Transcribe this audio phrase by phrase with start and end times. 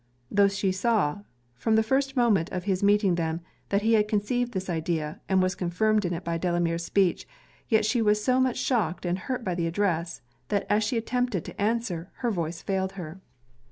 [0.31, 1.19] Tho' she saw,
[1.53, 5.43] from the first moment of his meeting them, that he had conceived this idea, and
[5.43, 7.27] was confirmed in it by Delamere's speech;
[7.69, 11.45] yet she was so much shocked and hurt by the address, that as she attempted
[11.45, 13.21] to answer, her voice failed her.